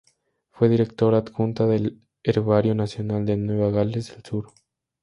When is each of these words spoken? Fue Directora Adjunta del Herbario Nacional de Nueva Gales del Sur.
Fue 0.49 0.67
Directora 0.67 1.19
Adjunta 1.19 1.67
del 1.67 2.01
Herbario 2.23 2.73
Nacional 2.73 3.23
de 3.23 3.37
Nueva 3.37 3.69
Gales 3.69 4.09
del 4.15 4.23
Sur. 4.25 4.51